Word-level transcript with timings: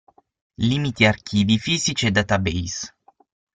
Limiti 0.57 1.05
archivi 1.05 1.59
fisici 1.59 2.07
e 2.07 2.11
database. 2.11 2.91